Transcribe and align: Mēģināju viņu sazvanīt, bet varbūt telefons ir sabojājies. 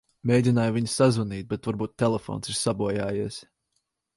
Mēģināju 0.29 0.73
viņu 0.77 0.89
sazvanīt, 0.93 1.45
bet 1.53 1.69
varbūt 1.71 1.95
telefons 2.05 2.53
ir 2.55 2.59
sabojājies. 2.61 3.39